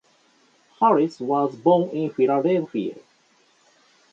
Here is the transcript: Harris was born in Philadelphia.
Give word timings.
Harris 0.79 1.19
was 1.19 1.55
born 1.55 1.91
in 1.91 2.09
Philadelphia. 2.11 2.95